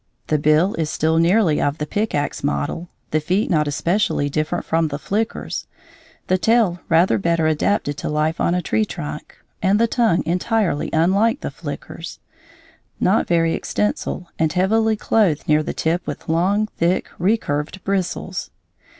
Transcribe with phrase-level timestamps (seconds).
[0.29, 4.65] The bill is still nearly of the pick axe model, the feet not especially different
[4.65, 5.67] from the flicker's,
[6.25, 10.89] the tail rather better adapted to life on a tree trunk, and the tongue entirely
[10.91, 12.17] unlike the flicker's,
[12.99, 18.49] not very extensile and heavily clothed near the tip with long, thick, recurved bristles.